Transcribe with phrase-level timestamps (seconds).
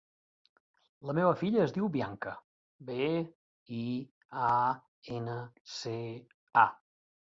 [1.09, 2.33] La meva filla es diu Bianca:
[2.87, 3.09] be,
[3.83, 3.83] i,
[4.49, 4.51] a,
[5.21, 5.37] ena,
[5.77, 5.97] ce,
[6.65, 6.69] a.